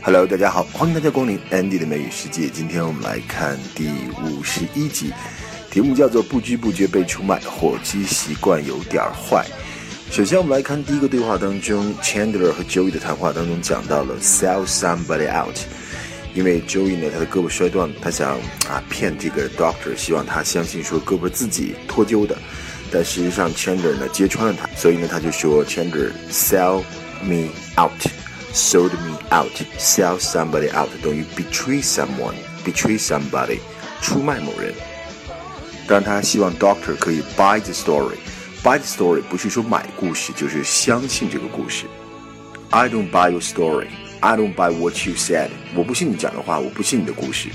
[0.00, 2.48] Hello，大家好，欢迎大家光临 Andy 的美语世界。
[2.48, 3.90] 今天我们来看第
[4.22, 5.12] 五十一集，
[5.70, 9.44] 题目叫做“不知不觉被出卖，火鸡习惯有点坏”。
[10.10, 15.56] 首先，我们来看第一个对话当中，Chandler 和 Joey 的谈话当中讲到了 “sell somebody out”，
[16.32, 18.38] 因为 Joey 呢他的胳膊摔断了，他想
[18.68, 22.38] 啊骗这个 Doctor，希望他相信说胳膊自己脱臼的，
[22.92, 26.82] 但事实上 Chandler 呢揭穿了他，所以呢他就说 Chandler sell
[27.20, 27.92] me out。
[28.57, 33.59] sold me out, sell somebody out 等于 betray someone, betray somebody，
[34.01, 34.73] 出卖某人。
[35.87, 41.85] 当然，他希望 Doctor 可以 buy the story。buy the story 不是说买故事，就是相信这个故事。
[42.69, 43.87] I don't buy your story.
[44.21, 45.49] I don't buy what you said.
[45.75, 47.49] 我不信你讲的话，我不信你的故事。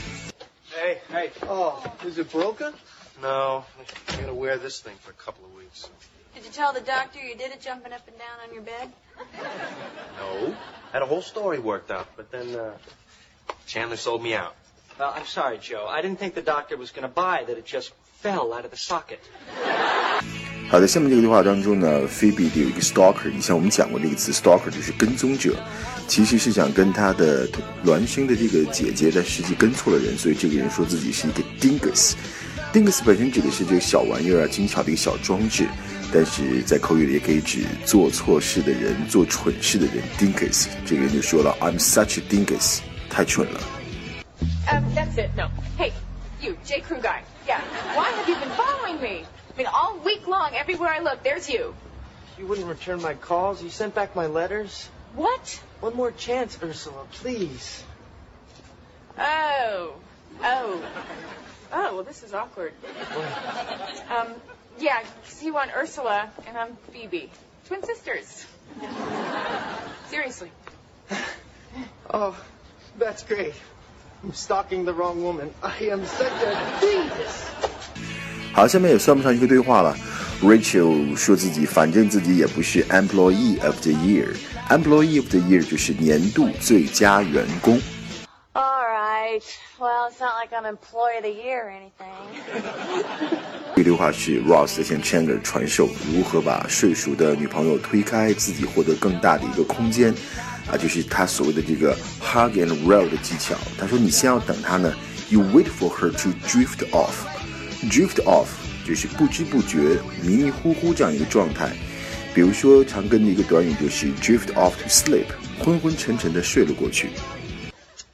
[1.44, 1.56] Hey, hey.
[1.56, 2.74] Oh, is it broken?
[3.22, 3.66] No,
[4.10, 5.90] I'm gonna wear this thing for a couple of weeks.
[6.34, 8.92] Did you tell the doctor you did it jumping up and down on your bed?
[10.18, 10.56] No.
[10.92, 12.74] Had a whole story worked out, but then uh,
[13.68, 14.56] Chandler sold me out.
[14.98, 15.86] Well, I'm sorry, Joe.
[15.88, 18.72] I didn't think the doctor was going to buy that it just fell out of
[18.72, 19.20] the socket.
[20.74, 25.56] 好的，下面这个对话当中呢，Phoebe 有一个 stalker，以前我们讲过这个词，stalker 就是跟踪者，
[26.08, 27.48] 其实是想跟他的
[27.86, 32.14] 孪生的这个姐姐，但实际跟错了人，所以这个人说自己是一个 dingus。
[32.74, 35.68] dingus 本身指的是这个小玩意儿啊，精巧的一个小装置。
[36.12, 39.98] 但是在口语里也可以指做错事的人、做蠢事的人。
[40.18, 42.80] Dinkus，这个人就说了，I'm such a dinkus，
[43.12, 43.60] 太蠢了。
[44.66, 45.30] That's it.
[45.38, 45.52] No.
[45.78, 45.92] Hey,
[46.42, 46.82] you, J.
[46.82, 47.22] Crew guy.
[47.46, 47.62] Yeah.
[47.96, 49.28] Why have you been following me?
[49.54, 51.76] I mean, all week long, everywhere I look, there's you.
[52.40, 53.62] You wouldn't return my calls.
[53.62, 54.90] You sent back my letters.
[55.16, 55.62] What?
[55.80, 57.84] One more chance, Ursula, please.
[59.18, 59.94] Oh.
[60.42, 60.84] Oh.
[61.72, 62.74] Oh, well, this is awkward.
[64.10, 64.28] Um,
[64.80, 65.04] yeah,
[65.42, 67.30] you want Ursula, and I'm Phoebe.
[67.68, 68.46] Twin sisters.
[70.10, 70.52] Seriously.
[72.16, 72.40] Oh,
[73.00, 73.56] that's great.
[74.24, 75.52] I'm stalking the wrong woman.
[75.64, 77.50] I am such a genius.
[78.54, 79.98] 好，下面也算不上一个对话了。
[80.44, 84.28] Rachel 说自己反正自己也不是 Employee of the Year。
[84.70, 87.82] Employee of the Year 就是年度最佳员工。
[88.54, 89.42] All right.
[89.80, 92.14] Well, it's not like I'm Employee of the Year or anything.
[93.76, 100.14] 这句话是 Ross 向 Chandler 传授如何把睡熟的女朋友推开，自己获得更大的一个空间，
[100.72, 103.56] 啊，就是他所谓的这个 hug and roll 的技巧。
[103.80, 104.94] 他说你先要等她呢
[105.30, 107.33] ，you wait for her to drift off。
[107.91, 108.49] drift off
[108.87, 111.73] 就是不知不觉、迷迷糊糊这样一个状态。
[112.35, 115.27] 比如说常跟的一个短语就是 drift off to sleep，
[115.65, 117.11] 昏昏沉沉的睡了过去。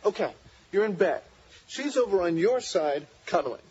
[0.03, 0.31] Okay,
[0.73, 1.21] you're in bed.
[1.69, 3.63] She's over on your side, cuddling.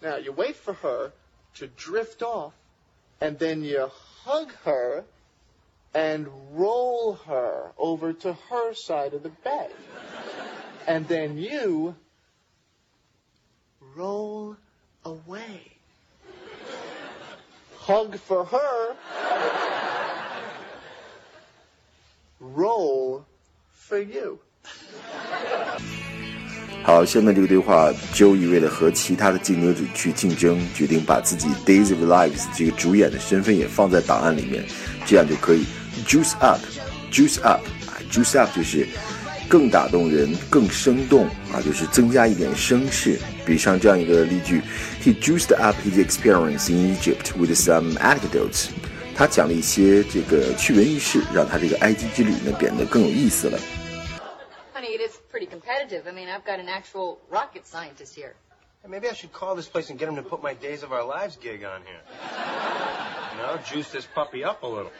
[0.00, 1.12] Now you wait for her
[1.58, 2.52] to drift off,
[3.20, 3.90] and then you
[4.24, 5.04] hug her
[5.92, 9.70] and roll her over to her side of the bed.
[10.86, 11.94] And then you
[13.96, 14.56] roll
[15.02, 15.72] away.
[17.78, 18.96] Hug for her.
[22.40, 23.22] Roll
[23.74, 24.38] for you.
[26.82, 34.66] 好，下面这个对话，Joey 为了和其他的竞争者去竞争，决定把自己 Days of Lives 这个主演的身份也放在档案里面，
[35.06, 35.64] 这样就可以
[36.06, 38.86] juice up，juice up，啊，juice up 就是
[39.49, 43.19] 更打动人、更生动啊，就是增加一点声势。
[43.43, 44.61] 比上这样一个例句
[45.01, 48.69] ，He juiced up his experience in Egypt with some anecdotes。
[49.15, 53.59] 他讲了一些这个趣闻轶事，让他这个埃及之旅呢变得更有意思了。
[54.75, 56.07] Honey, it is pretty competitive.
[56.07, 58.35] I mean, I've got an actual rocket scientist here.
[58.87, 61.03] Maybe I should call this place and get him to put my Days of Our
[61.03, 62.01] Lives gig on here.
[63.33, 64.91] You know, juice this puppy up a little.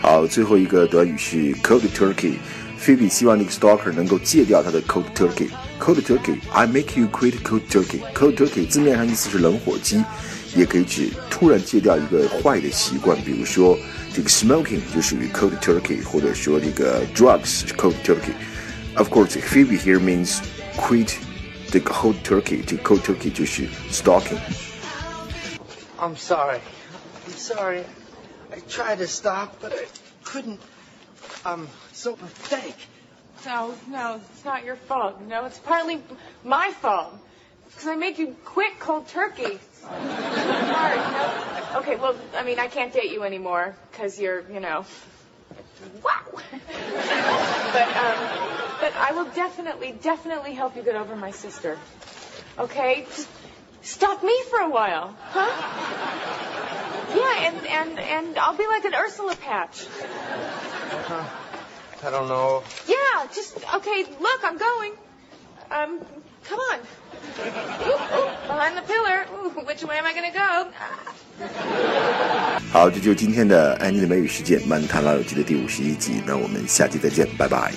[0.00, 2.34] 好，最后一个短语是 cold turkey。
[2.78, 10.04] 菲比希望那个 stalker 能够戒掉他的 cold turkey。cold turkey，I make you quit cold turkey。cold turkey 字面上意思是冷火鸡，
[10.54, 13.76] 也可以指突然戒掉一个坏的习惯，比如说
[14.14, 20.38] 这个 smoking 就属于 cold turkey，或者说这个 drugs 是 cold turkey。Of course, Phoebe here means
[20.76, 21.14] quit
[21.70, 22.60] the cold turkey.
[22.66, 24.38] 这个 cold turkey 就是 stalking。
[25.98, 26.60] I'm sorry.
[27.26, 27.84] I'm sorry.
[28.51, 29.85] I tried to stop, but I
[30.23, 30.59] couldn't.
[31.45, 32.75] I'm so pathetic.
[33.45, 35.21] No, no, it's not your fault.
[35.21, 36.01] No, it's partly
[36.43, 37.13] my fault.
[37.65, 39.59] Because I made you quit cold turkey.
[39.83, 41.51] No.
[41.77, 44.85] Okay, well, I mean, I can't date you anymore because you're, you know,
[46.03, 46.21] wow.
[46.31, 48.17] but, um,
[48.81, 51.79] but I will definitely, definitely help you get over my sister.
[52.59, 53.07] Okay?
[53.15, 53.29] Just
[53.81, 56.40] stop me for a while, huh?
[57.45, 59.85] and, and, and I'll be like an Ursula patch.
[61.09, 61.23] Uh,
[62.03, 62.63] I don't know.
[62.87, 64.93] Yeah, just, okay, look, I'm going.
[65.69, 65.99] Um,
[66.49, 66.79] come on.
[67.87, 69.25] Ooh, ooh, behind the pillar.
[69.35, 70.71] Ooh, which way am I gonna go?
[72.71, 76.21] 好，这就是今天的 Andy 的美语世界漫谈老友记的第五十一集。
[76.25, 77.71] 那我们下期再见，拜拜。